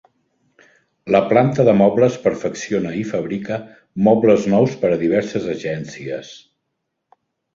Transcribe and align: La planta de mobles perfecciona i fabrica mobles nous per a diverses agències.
La 1.15 1.19
planta 1.31 1.65
de 1.67 1.75
mobles 1.81 2.15
perfecciona 2.23 2.93
i 3.01 3.03
fabrica 3.11 3.59
mobles 4.09 4.49
nous 4.55 4.73
per 4.85 4.91
a 4.95 4.99
diverses 5.03 5.45
agències. 5.57 6.35